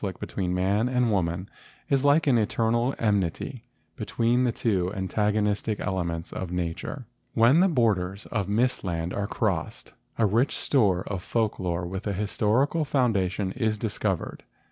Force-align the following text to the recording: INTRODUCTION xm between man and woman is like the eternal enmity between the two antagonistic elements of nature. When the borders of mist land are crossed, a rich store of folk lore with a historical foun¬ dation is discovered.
INTRODUCTION 0.03 0.17
xm 0.19 0.19
between 0.19 0.53
man 0.55 0.89
and 0.89 1.11
woman 1.11 1.47
is 1.87 2.03
like 2.03 2.23
the 2.23 2.35
eternal 2.35 2.95
enmity 2.97 3.65
between 3.95 4.45
the 4.45 4.51
two 4.51 4.91
antagonistic 4.95 5.79
elements 5.79 6.33
of 6.33 6.51
nature. 6.51 7.05
When 7.35 7.59
the 7.59 7.67
borders 7.67 8.25
of 8.31 8.49
mist 8.49 8.83
land 8.83 9.13
are 9.13 9.27
crossed, 9.27 9.93
a 10.17 10.25
rich 10.25 10.57
store 10.57 11.03
of 11.07 11.21
folk 11.21 11.59
lore 11.59 11.85
with 11.85 12.07
a 12.07 12.13
historical 12.13 12.83
foun¬ 12.83 13.13
dation 13.15 13.55
is 13.55 13.77
discovered. 13.77 14.41